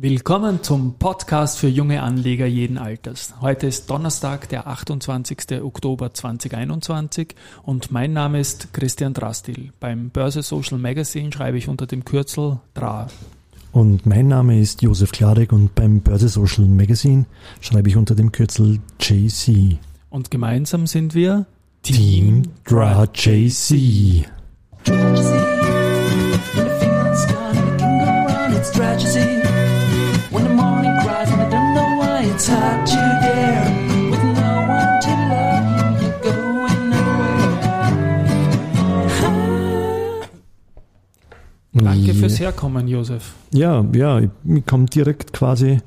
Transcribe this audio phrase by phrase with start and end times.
[0.00, 3.34] Willkommen zum Podcast für junge Anleger jeden Alters.
[3.40, 5.60] Heute ist Donnerstag, der 28.
[5.60, 9.72] Oktober 2021 und mein Name ist Christian Drastil.
[9.80, 13.08] Beim Börse Social Magazine schreibe ich unter dem Kürzel DRA.
[13.72, 17.26] Und mein Name ist Josef Klarek und beim Börse Social Magazine
[17.60, 19.78] schreibe ich unter dem Kürzel JC.
[20.10, 21.44] Und gemeinsam sind wir
[21.82, 24.28] Team, Team DRA JC.
[42.38, 43.34] Herkommen, Josef.
[43.52, 44.30] Ja, ja, ich
[44.66, 45.80] komme direkt quasi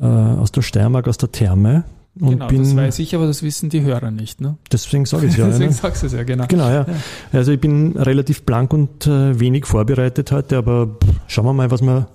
[0.00, 1.84] äh, aus der Steiermark, aus der Therme.
[2.18, 4.40] Und genau, bin, das weiß ich, aber das wissen die Hörer nicht.
[4.40, 4.56] Ne?
[4.72, 5.46] Deswegen sage ich es ja.
[5.48, 5.76] deswegen ne?
[5.76, 6.46] sagst du es ja, genau.
[6.48, 6.86] Genau, ja.
[6.86, 6.94] ja.
[7.32, 11.70] Also ich bin relativ blank und äh, wenig vorbereitet heute, aber pff, schauen wir mal,
[11.70, 12.08] was wir,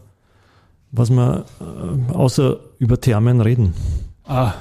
[0.92, 3.74] was wir äh, außer über Thermen reden.
[4.26, 4.54] Ah,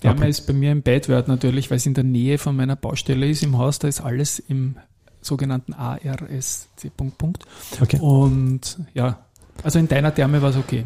[0.00, 3.28] Therme ist bei mir im Bedwert natürlich, weil es in der Nähe von meiner Baustelle
[3.28, 4.76] ist im Haus, da ist alles im
[5.20, 6.68] sogenannten ARSC.
[6.96, 7.44] Punkt, Punkt.
[7.80, 7.98] Okay.
[8.00, 9.18] Und ja,
[9.62, 10.84] also in deiner Therme war es okay.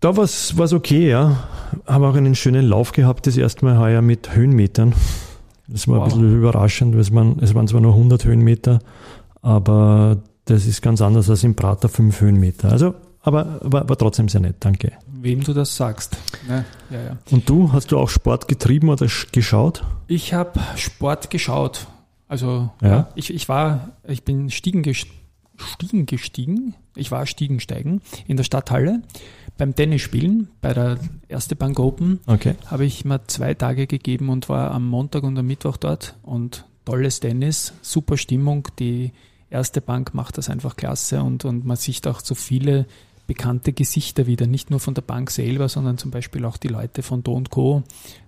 [0.00, 1.48] Da war es okay, ja.
[1.86, 4.94] Habe auch einen schönen Lauf gehabt, das erste Mal heuer mit Höhenmetern.
[5.66, 6.04] Das war wow.
[6.04, 8.80] ein bisschen überraschend, weil es waren, es waren zwar nur 100 Höhenmeter,
[9.40, 12.70] aber das ist ganz anders als im Prater 5 Höhenmeter.
[12.70, 14.92] Also, aber war, war trotzdem sehr nett, danke.
[15.06, 16.18] Wem du das sagst.
[16.46, 16.66] Ne?
[16.90, 17.16] Ja, ja.
[17.30, 19.82] Und du, hast du auch Sport getrieben oder geschaut?
[20.06, 21.86] Ich habe Sport geschaut.
[22.28, 22.88] Also ja.
[22.88, 23.08] ja.
[23.14, 24.82] ich, ich war, ich bin Stiegen,
[25.56, 29.02] Stiegen gestiegen, ich war Stiegensteigen in der Stadthalle
[29.56, 32.20] beim Tennisspielen bei der Erste Bank Open.
[32.26, 32.54] Okay.
[32.66, 36.64] Habe ich mir zwei Tage gegeben und war am Montag und am Mittwoch dort und
[36.84, 38.68] tolles Tennis, super Stimmung.
[38.78, 39.12] Die
[39.50, 42.86] Erste Bank macht das einfach klasse und, und man sieht auch so viele
[43.26, 47.02] bekannte Gesichter wieder, nicht nur von der Bank selber, sondern zum Beispiel auch die Leute
[47.02, 47.82] von Do Co.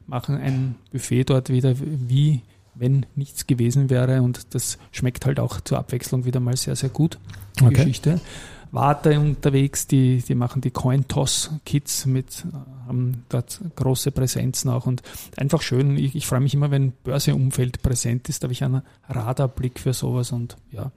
[0.06, 2.42] machen ein Buffet dort wieder wie
[2.78, 4.22] wenn nichts gewesen wäre.
[4.22, 7.18] Und das schmeckt halt auch zur Abwechslung wieder mal sehr, sehr gut,
[7.58, 7.74] die okay.
[7.74, 8.20] Geschichte.
[8.72, 12.44] Warte unterwegs, die, die machen die Coin-Toss-Kits mit,
[12.86, 15.02] haben dort große Präsenzen auch und
[15.36, 15.96] einfach schön.
[15.96, 19.92] Ich, ich freue mich immer, wenn Börseumfeld präsent ist, da habe ich einen Radarblick für
[19.92, 20.90] sowas und ja,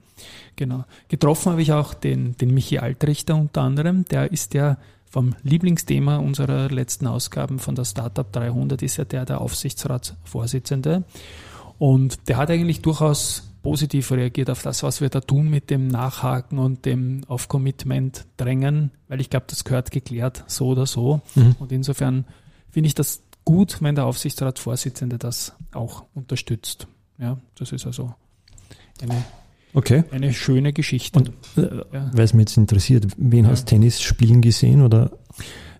[0.56, 0.84] genau.
[1.08, 4.76] Getroffen habe ich auch den, den Michi Altrichter unter anderem, der ist ja
[5.08, 11.04] vom Lieblingsthema unserer letzten Ausgaben von der Startup 300 ist ja der der Aufsichtsratsvorsitzende.
[11.80, 15.88] Und der hat eigentlich durchaus positiv reagiert auf das, was wir da tun mit dem
[15.88, 21.22] Nachhaken und dem auf Commitment drängen, weil ich glaube, das gehört geklärt, so oder so.
[21.34, 21.56] Mhm.
[21.58, 22.26] Und insofern
[22.68, 26.86] finde ich das gut, wenn der Aufsichtsratsvorsitzende das auch unterstützt.
[27.16, 28.14] Ja, das ist also
[29.00, 29.24] eine,
[29.72, 30.04] okay.
[30.10, 31.18] eine schöne Geschichte.
[31.18, 32.10] Und äh, ja.
[32.12, 33.52] weil es mich jetzt interessiert, wen ja.
[33.52, 35.12] hast Tennis spielen gesehen oder?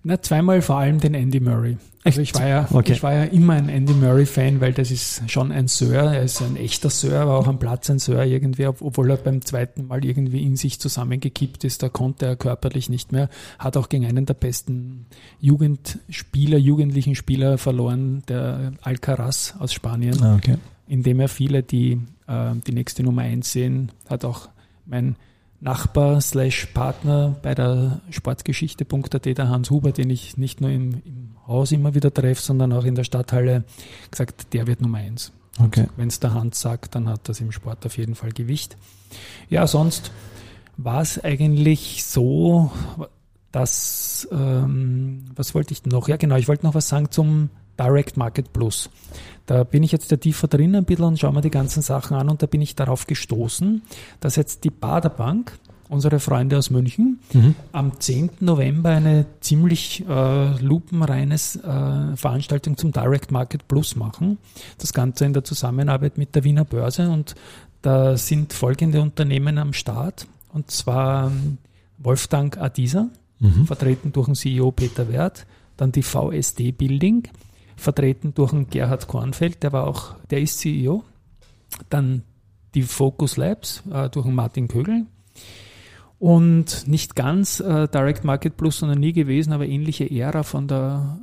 [0.02, 1.76] Na, zweimal vor allem den Andy Murray.
[2.02, 2.92] Also ich war ja, okay.
[2.92, 6.40] ich war ja immer ein Andy Murray-Fan, weil das ist schon ein Sir, er ist
[6.40, 10.02] ein echter Sir, aber auch am Platz ein Sir irgendwie, obwohl er beim zweiten Mal
[10.02, 13.28] irgendwie in sich zusammengekippt ist, da konnte er körperlich nicht mehr,
[13.58, 15.04] hat auch gegen einen der besten
[15.40, 20.56] Jugendspieler, jugendlichen Spieler verloren, der Alcaraz aus Spanien, ah, okay.
[20.88, 24.48] indem er viele, die äh, die nächste Nummer eins sehen, hat auch
[24.86, 25.16] mein
[25.60, 31.36] Nachbar slash Partner bei der Sportgeschichte.at, der Hans Huber, den ich nicht nur im, im
[31.46, 33.64] Haus immer wieder treffe, sondern auch in der Stadthalle,
[34.10, 35.32] gesagt, der wird Nummer eins.
[35.58, 35.86] Okay.
[35.96, 38.76] Wenn es der Hans sagt, dann hat das im Sport auf jeden Fall Gewicht.
[39.50, 40.12] Ja, sonst
[40.76, 42.70] war es eigentlich so,
[43.52, 46.08] dass, ähm, was wollte ich noch?
[46.08, 48.90] Ja, genau, ich wollte noch was sagen zum Direct Market Plus.
[49.46, 52.16] Da bin ich jetzt da tiefer drin ein bisschen und schaue mir die ganzen Sachen
[52.16, 53.82] an und da bin ich darauf gestoßen,
[54.20, 55.58] dass jetzt die Baderbank,
[55.88, 57.56] unsere Freunde aus München, mhm.
[57.72, 58.30] am 10.
[58.40, 64.38] November eine ziemlich äh, lupenreines äh, Veranstaltung zum Direct Market Plus machen.
[64.78, 67.34] Das Ganze in der Zusammenarbeit mit der Wiener Börse und
[67.82, 71.58] da sind folgende Unternehmen am Start und zwar ähm,
[71.98, 73.08] Wolfgang Adisa,
[73.40, 73.66] mhm.
[73.66, 75.46] vertreten durch den CEO Peter Wert,
[75.76, 77.24] dann die VSD Building,
[77.80, 81.02] vertreten durch einen Gerhard Kornfeld, der war auch, der ist CEO.
[81.88, 82.22] Dann
[82.74, 85.06] die Focus Labs äh, durch einen Martin Kögel.
[86.18, 91.18] Und nicht ganz äh, Direct Market Plus, sondern nie gewesen, aber ähnliche Ära von der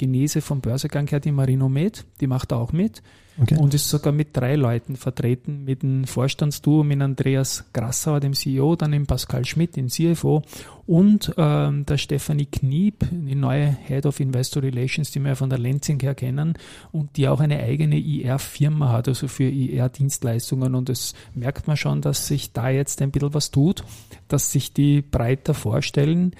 [0.00, 3.02] Genese vom Börsegang her, die Marino Med, die macht auch mit.
[3.38, 3.56] Okay.
[3.56, 8.76] Und ist sogar mit drei Leuten vertreten, mit dem Vorstandsduo, mit Andreas Grassauer, dem CEO,
[8.76, 10.42] dann dem Pascal Schmidt, dem CFO
[10.86, 15.58] und ähm, der Stefanie Kniep, die neue Head of Investor Relations, die wir von der
[15.58, 16.54] Lenzing her kennen
[16.92, 20.74] und die auch eine eigene IR-Firma hat, also für IR-Dienstleistungen.
[20.74, 23.84] Und es merkt man schon, dass sich da jetzt ein bisschen was tut,
[24.28, 26.34] dass sich die breiter vorstellen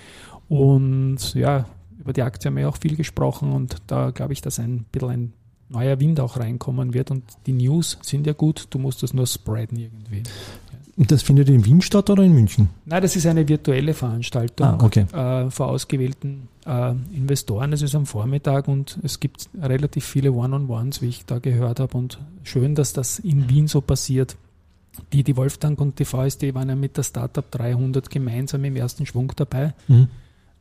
[0.51, 1.67] Und ja,
[2.01, 5.11] über die Aktie haben wir auch viel gesprochen und da glaube ich, dass ein bisschen
[5.11, 5.33] ein
[5.69, 9.27] neuer Wind auch reinkommen wird und die News sind ja gut, du musst das nur
[9.27, 10.23] spreaden irgendwie.
[10.97, 12.69] Und das findet in Wien statt oder in München?
[12.85, 15.07] Nein, das ist eine virtuelle Veranstaltung ah, okay.
[15.15, 17.73] äh, vor ausgewählten äh, Investoren.
[17.73, 21.97] Es ist am Vormittag und es gibt relativ viele One-on-Ones, wie ich da gehört habe.
[21.97, 24.37] Und schön, dass das in Wien so passiert.
[25.13, 29.07] Die, die Wolfgang und die VSD waren ja mit der Startup 300 gemeinsam im ersten
[29.07, 29.73] Schwung dabei.
[29.89, 30.09] Mhm.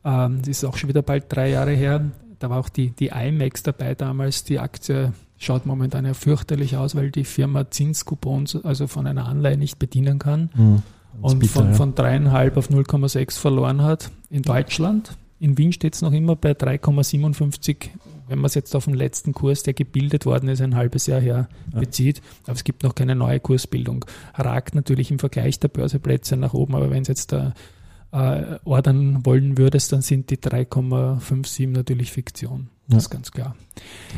[0.04, 2.10] Ähm, das ist auch schon wieder bald drei Jahre her.
[2.38, 4.44] Da war auch die, die IMAX dabei damals.
[4.44, 9.56] Die Aktie schaut momentan ja fürchterlich aus, weil die Firma Zinskupons also von einer Anleihe
[9.56, 10.82] nicht bedienen kann mhm.
[11.20, 11.74] und bitter, von, ja.
[11.74, 15.16] von dreieinhalb auf 0,6 verloren hat in Deutschland.
[15.38, 17.88] In Wien steht es noch immer bei 3,57,
[18.28, 21.20] wenn man es jetzt auf den letzten Kurs, der gebildet worden ist, ein halbes Jahr
[21.20, 22.20] her, bezieht.
[22.44, 24.04] Aber es gibt noch keine neue Kursbildung.
[24.34, 27.54] Ragt natürlich im Vergleich der Börseplätze nach oben, aber wenn es jetzt da
[28.12, 32.68] äh, ordern wollen würdest, dann sind die 3,57 natürlich Fiktion.
[32.88, 33.54] Das ist ganz klar.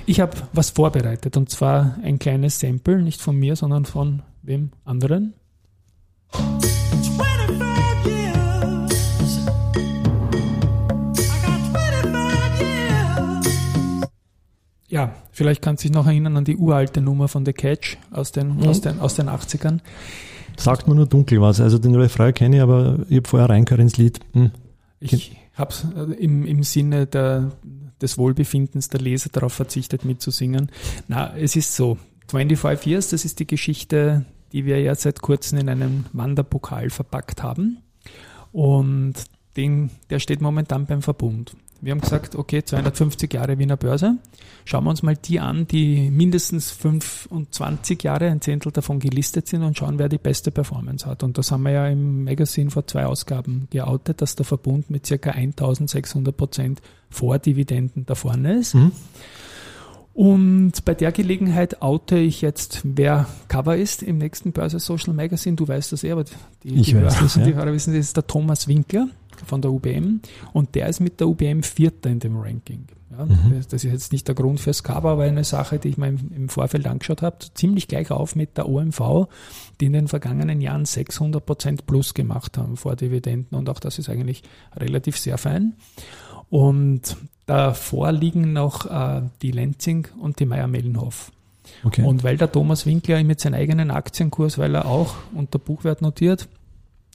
[0.06, 4.70] Ich habe was vorbereitet und zwar ein kleines Sample, nicht von mir, sondern von wem
[4.84, 5.34] anderen.
[14.92, 18.30] Ja, vielleicht kannst du dich noch erinnern an die uralte Nummer von The Catch aus
[18.30, 18.68] den, mhm.
[18.68, 19.78] aus den, aus den 80ern.
[20.58, 21.62] Sagt man nur dunkel was.
[21.62, 24.20] Also den Refrain kenne ich, aber ich habe vorher reingehört ins Lied.
[24.34, 24.50] Hm.
[25.00, 27.52] Ich habe es äh, im, im Sinne der,
[28.02, 30.70] des Wohlbefindens der Leser darauf verzichtet mitzusingen.
[31.08, 31.96] Na, es ist so.
[32.28, 37.42] 25 Years, das ist die Geschichte, die wir ja seit kurzem in einem Wanderpokal verpackt
[37.42, 37.78] haben.
[38.52, 39.14] Und
[39.56, 41.54] den, der steht momentan beim Verbund.
[41.82, 44.16] Wir haben gesagt, okay, 250 Jahre Wiener Börse.
[44.64, 49.64] Schauen wir uns mal die an, die mindestens 25 Jahre, ein Zehntel davon gelistet sind
[49.64, 51.24] und schauen, wer die beste Performance hat.
[51.24, 55.06] Und das haben wir ja im Magazin vor zwei Ausgaben geoutet, dass der Verbund mit
[55.06, 58.76] circa 1600 Prozent vor Dividenden da vorne ist.
[58.76, 58.92] Mhm.
[60.14, 65.56] Und bei der Gelegenheit oute ich jetzt, wer Cover ist im nächsten Börse Social Magazine.
[65.56, 67.44] Du weißt das eh, aber die, ich die, weiß Hörer, das, ja.
[67.44, 69.08] die Hörer wissen, das ist der Thomas Winkler
[69.46, 70.20] von der UBM
[70.52, 72.86] und der ist mit der UBM Vierter in dem Ranking.
[73.10, 73.60] Ja, mhm.
[73.68, 76.48] Das ist jetzt nicht der Grund fürs Cover, aber eine Sache, die ich mir im
[76.48, 79.28] Vorfeld angeschaut habe, ziemlich gleich auf mit der OMV,
[79.80, 83.98] die in den vergangenen Jahren 600 Prozent plus gemacht haben vor Dividenden und auch das
[83.98, 84.42] ist eigentlich
[84.76, 85.74] relativ sehr fein.
[86.52, 87.16] Und
[87.46, 91.32] davor liegen noch äh, die Lenzing und die Meier-Mellenhof.
[91.82, 92.02] Okay.
[92.02, 96.48] Und weil der Thomas Winkler mit seinem eigenen Aktienkurs, weil er auch unter Buchwert notiert,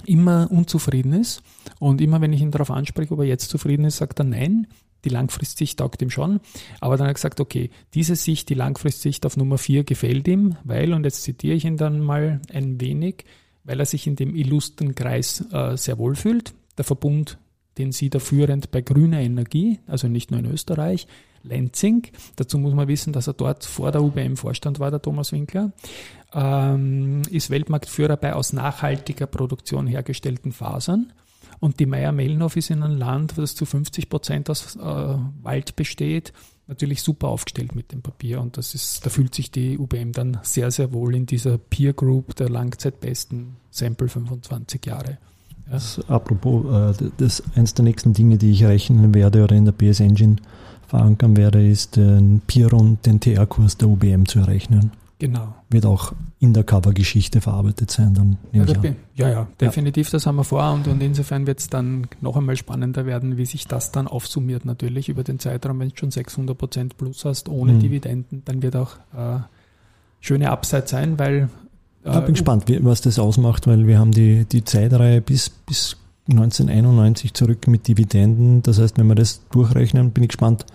[0.06, 1.44] immer unzufrieden ist.
[1.78, 4.66] Und immer wenn ich ihn darauf anspreche, ob er jetzt zufrieden ist, sagt er nein.
[5.06, 6.40] Die Langfristsicht taugt ihm schon.
[6.82, 10.56] Aber dann hat er gesagt, okay, diese Sicht, die Langfristsicht auf Nummer 4 gefällt ihm,
[10.64, 13.26] weil, und jetzt zitiere ich ihn dann mal ein wenig,
[13.66, 16.56] weil er sich in dem illustren Kreis äh, sehr wohl fühlt.
[16.76, 17.38] Der Verbund,
[17.78, 21.08] den sieht er führend bei grüner Energie, also nicht nur in Österreich,
[21.44, 22.08] Lenzing.
[22.36, 25.72] Dazu muss man wissen, dass er dort vor der UBM Vorstand war, der Thomas Winkler
[26.34, 31.14] ähm, ist Weltmarktführer bei aus nachhaltiger Produktion hergestellten Fasern.
[31.60, 36.34] Und die Meier-Mellenhof ist in einem Land, das zu 50 Prozent aus äh, Wald besteht,
[36.68, 38.42] natürlich super aufgestellt mit dem Papier.
[38.42, 41.94] Und das ist, da fühlt sich die UBM dann sehr, sehr wohl in dieser Peer
[41.94, 45.18] Group der langzeitbesten Sample 25 Jahre.
[45.68, 45.74] Ja.
[45.74, 49.74] Das, apropos, äh, das eines der nächsten Dinge, die ich rechnen werde oder in der
[49.74, 50.38] PS Engine
[50.88, 54.92] verankern werde, ist den Peer und den TR-Kurs der UBM zu errechnen.
[55.20, 55.56] Genau.
[55.70, 58.64] Wird auch in der Cover-Geschichte verarbeitet sein, dann ja,
[59.16, 62.56] ja, ja, definitiv, das haben wir vor und, und insofern wird es dann noch einmal
[62.56, 66.56] spannender werden, wie sich das dann aufsummiert natürlich über den Zeitraum, wenn du schon 600
[66.56, 67.80] Prozent plus hast, ohne mhm.
[67.80, 69.40] Dividenden, dann wird auch äh,
[70.20, 71.50] schöne Upside sein, weil
[72.06, 75.98] ich bin gespannt, was das ausmacht, weil wir haben die, die Zeitreihe bis, bis
[76.30, 78.64] 1991 zurück mit Dividenden.
[78.64, 80.66] Das heißt, wenn wir das durchrechnen, bin ich gespannt,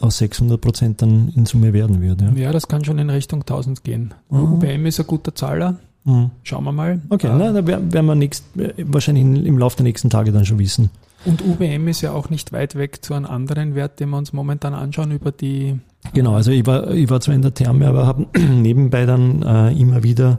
[0.00, 2.20] aus 600 Prozent dann in Summe werden wird.
[2.20, 2.32] Ja.
[2.32, 4.14] ja, das kann schon in Richtung 1000 gehen.
[4.30, 4.54] Mhm.
[4.54, 5.76] UBM ist ein guter Zahler.
[6.04, 6.30] Mhm.
[6.42, 7.00] Schauen wir mal.
[7.10, 8.44] Okay, äh, na, da werden wir nächst,
[8.78, 10.90] wahrscheinlich im Laufe der nächsten Tage dann schon wissen.
[11.24, 14.32] Und UBM ist ja auch nicht weit weg zu einem anderen Wert, den wir uns
[14.32, 15.78] momentan anschauen über die.
[16.14, 19.72] Genau, also ich war, ich war zwar in der Therme, aber habe nebenbei dann äh,
[19.72, 20.38] immer wieder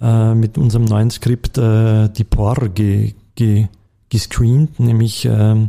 [0.00, 3.68] äh, mit unserem neuen Skript äh, die POR ge, ge,
[4.08, 5.68] gescreent, nämlich ähm,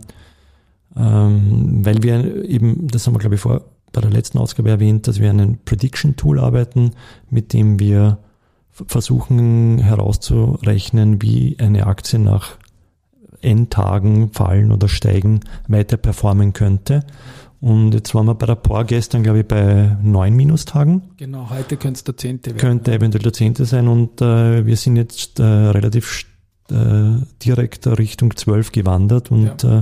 [0.96, 5.08] ähm, weil wir eben, das haben wir glaube ich vor bei der letzten Ausgabe erwähnt,
[5.08, 6.92] dass wir einen Prediction Tool arbeiten,
[7.30, 8.20] mit dem wir
[8.70, 12.58] versuchen herauszurechnen, wie eine Aktie nach
[13.70, 17.06] Tagen fallen oder steigen weiter performen könnte.
[17.60, 21.02] Und jetzt waren wir bei der POR gestern, glaube ich, bei neun Minustagen.
[21.18, 22.60] Genau, heute könnte es der zehnte werden.
[22.60, 26.26] Könnte eventuell der zehnte sein und äh, wir sind jetzt äh, relativ
[26.70, 29.80] äh, direkt Richtung zwölf gewandert und ja.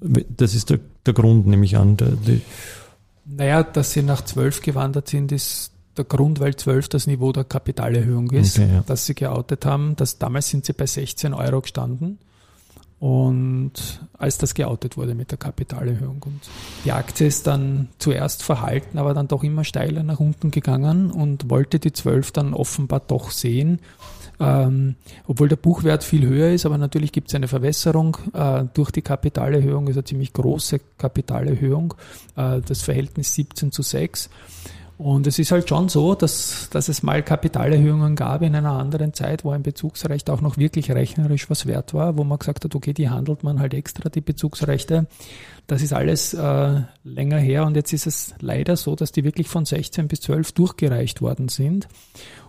[0.00, 1.96] äh, Das ist der, der Grund, nehme ich an.
[1.96, 2.42] Der, die
[3.28, 7.44] naja, dass sie nach 12 gewandert sind, ist der Grund, weil 12 das Niveau der
[7.44, 8.84] Kapitalerhöhung ist, okay, ja.
[8.86, 9.96] dass sie geoutet haben.
[9.96, 12.18] Dass, damals sind sie bei 16 Euro gestanden.
[13.00, 16.20] Und als das geoutet wurde mit der Kapitalerhöhung.
[16.24, 16.40] Und
[16.84, 21.48] die Aktie ist dann zuerst verhalten, aber dann doch immer steiler nach unten gegangen und
[21.48, 23.80] wollte die 12 dann offenbar doch sehen.
[24.40, 28.90] Ähm, obwohl der Buchwert viel höher ist, aber natürlich gibt es eine Verwässerung äh, durch
[28.92, 31.94] die Kapitalerhöhung, ist eine ziemlich große Kapitalerhöhung,
[32.36, 34.30] äh, das Verhältnis 17 zu 6.
[34.98, 39.14] Und es ist halt schon so, dass, dass es mal Kapitalerhöhungen gab in einer anderen
[39.14, 42.74] Zeit, wo ein Bezugsrecht auch noch wirklich rechnerisch was wert war, wo man gesagt hat,
[42.74, 45.06] okay, die handelt man halt extra, die Bezugsrechte.
[45.68, 49.46] Das ist alles äh, länger her und jetzt ist es leider so, dass die wirklich
[49.46, 51.86] von 16 bis 12 durchgereicht worden sind.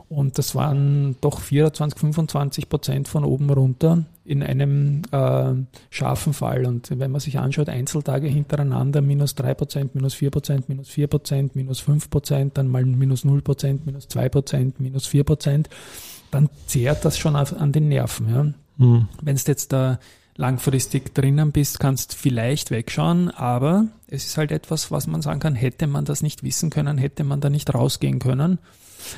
[0.10, 5.54] Und das waren doch 24, 25 Prozent von oben runter in einem äh,
[5.92, 6.66] scharfen Fall.
[6.66, 11.08] Und wenn man sich anschaut, Einzeltage hintereinander, minus 3 Prozent, minus 4 Prozent, minus 4
[11.08, 15.70] Prozent, minus 5 Prozent, dann mal minus 0 Prozent, minus 2 Prozent, minus 4 Prozent,
[16.32, 18.30] dann zehrt das schon an den Nerven.
[18.30, 18.44] Ja?
[18.84, 19.08] Mhm.
[19.22, 20.00] Wenn es jetzt da
[20.38, 25.54] langfristig drinnen bist, kannst vielleicht wegschauen, aber es ist halt etwas, was man sagen kann,
[25.54, 28.58] hätte man das nicht wissen können, hätte man da nicht rausgehen können.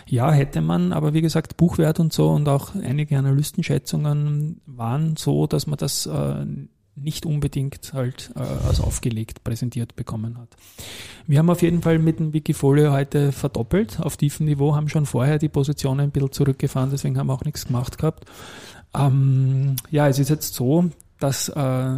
[0.08, 5.48] Ja, hätte man, aber wie gesagt, Buchwert und so und auch einige Analystenschätzungen waren so,
[5.48, 6.46] dass man das äh,
[6.96, 10.50] nicht unbedingt halt äh, als aufgelegt präsentiert bekommen hat.
[11.26, 15.06] Wir haben auf jeden Fall mit dem Wikifolio heute verdoppelt auf tiefem Niveau, haben schon
[15.06, 18.26] vorher die Positionen ein bisschen zurückgefahren, deswegen haben wir auch nichts gemacht gehabt.
[18.94, 21.98] Ähm, ja, es ist jetzt so, dass äh,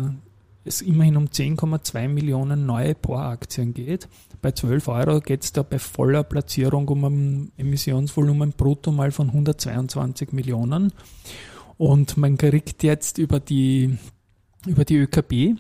[0.66, 4.08] es immerhin um 10,2 Millionen neue POR-Aktien geht.
[4.42, 9.28] Bei 12 Euro geht es da bei voller Platzierung um ein Emissionsvolumen brutto mal von
[9.28, 10.94] 122 Millionen.
[11.78, 13.98] Und man kriegt jetzt über die,
[14.66, 15.60] über die ÖKB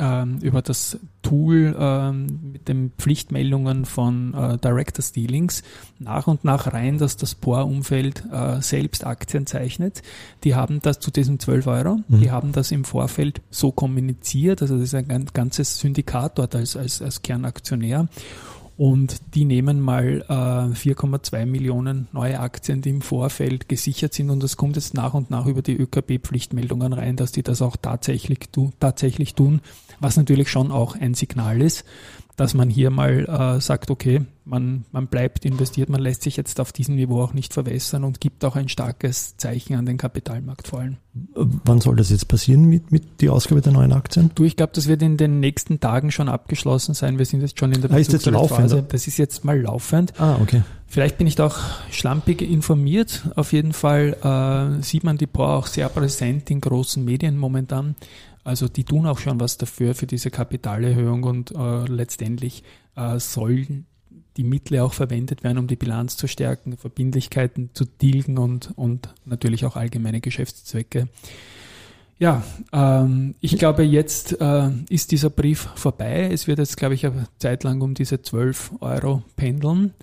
[0.00, 5.62] ähm, über das Tool ähm, mit den Pflichtmeldungen von äh, Director Dealings
[5.98, 10.02] nach und nach rein, dass das POR-Umfeld äh, selbst Aktien zeichnet.
[10.44, 12.20] Die haben das zu diesem 12 Euro, mhm.
[12.20, 16.76] die haben das im Vorfeld so kommuniziert, also das ist ein ganzes Syndikat dort als,
[16.76, 18.08] als, als Kernaktionär.
[18.80, 24.30] Und die nehmen mal äh, 4,2 Millionen neue Aktien, die im Vorfeld gesichert sind.
[24.30, 27.76] Und das kommt jetzt nach und nach über die ÖKB-Pflichtmeldungen rein, dass die das auch
[27.76, 29.60] tatsächlich, tu, tatsächlich tun
[30.00, 31.84] was natürlich schon auch ein Signal ist,
[32.36, 36.60] dass man hier mal äh, sagt, okay, man, man bleibt investiert, man lässt sich jetzt
[36.60, 40.68] auf diesem Niveau auch nicht verwässern und gibt auch ein starkes Zeichen an den Kapitalmarkt
[40.68, 40.96] vor allem.
[41.34, 44.30] Wann soll das jetzt passieren mit, mit die Ausgabe der neuen Aktien?
[44.34, 47.18] Du, ich glaube, das wird in den nächsten Tagen schon abgeschlossen sein.
[47.18, 48.92] Wir sind jetzt schon in der ah, ist jetzt laufend?
[48.92, 50.12] Das ist jetzt mal laufend.
[50.18, 50.62] Ah, okay.
[50.86, 51.58] Vielleicht bin ich da auch
[51.92, 53.22] schlampig informiert.
[53.36, 57.94] Auf jeden Fall äh, sieht man die POR auch sehr präsent in großen Medien momentan.
[58.44, 62.62] Also die tun auch schon was dafür, für diese Kapitalerhöhung und äh, letztendlich
[62.96, 63.86] äh, sollen
[64.36, 69.12] die Mittel auch verwendet werden, um die Bilanz zu stärken, Verbindlichkeiten zu tilgen und, und
[69.24, 71.08] natürlich auch allgemeine Geschäftszwecke.
[72.18, 72.42] Ja,
[72.72, 76.28] ähm, ich glaube, jetzt äh, ist dieser Brief vorbei.
[76.30, 79.94] Es wird jetzt, glaube ich, eine Zeit lang um diese 12 Euro pendeln.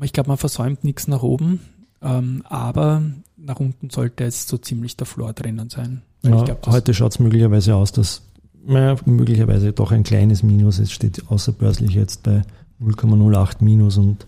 [0.00, 1.60] Ich glaube, man versäumt nichts nach oben,
[2.02, 3.02] ähm, aber
[3.36, 6.02] nach unten sollte jetzt so ziemlich der Floor drinnen sein.
[6.22, 8.22] Ja, glaub, heute schaut es möglicherweise aus, dass
[8.66, 10.78] naja, möglicherweise doch ein kleines Minus.
[10.78, 12.42] Es steht außerbörslich jetzt bei
[12.82, 14.26] 0,08 Minus und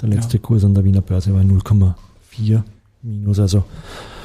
[0.00, 0.42] der letzte ja.
[0.42, 2.62] Kurs an der Wiener Börse war 0,4
[3.02, 3.38] Minus.
[3.38, 3.64] Also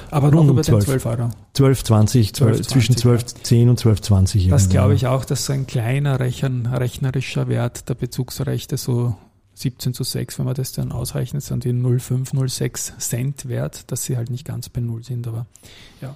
[0.09, 1.29] aber rund um 12, 12 Euro.
[1.53, 4.47] 12, 20, 12, zwischen 12, 10 und 12, 20.
[4.47, 9.15] Das glaube ich auch, dass so ein kleiner Rechen, rechnerischer Wert der Bezugsrechte so
[9.55, 14.03] 17 zu 6, wenn man das dann ausrechnet, sind die 0,5, 0,6 Cent wert, dass
[14.03, 15.45] sie halt nicht ganz bei Null sind, aber
[16.01, 16.15] ja.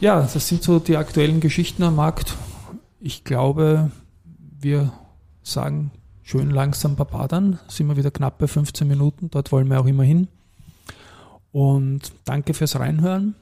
[0.00, 2.36] Ja, das sind so die aktuellen Geschichten am Markt.
[3.00, 3.90] Ich glaube,
[4.60, 4.92] wir
[5.42, 5.90] sagen
[6.22, 9.86] schön langsam Papa dann, sind wir wieder knapp bei 15 Minuten, dort wollen wir auch
[9.86, 10.28] immer hin.
[11.52, 13.34] Und danke fürs Reinhören.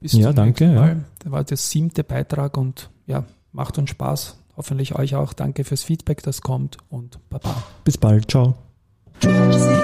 [0.00, 0.64] Bis ja, danke.
[0.72, 0.96] Ja.
[1.20, 4.36] Das war der siebte Beitrag und ja, macht uns Spaß.
[4.56, 5.32] Hoffentlich euch auch.
[5.32, 7.62] Danke fürs Feedback, das kommt und Baba.
[7.84, 8.30] Bis bald.
[8.30, 8.54] Ciao.
[9.20, 9.81] Tschüss.